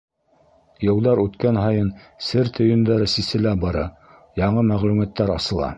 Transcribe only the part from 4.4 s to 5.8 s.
яңы мәғлүмәттәр асыла.